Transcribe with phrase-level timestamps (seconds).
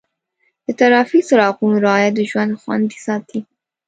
[0.65, 3.39] د ټرافیک څراغونو رعایت د ژوند خوندي ساتي.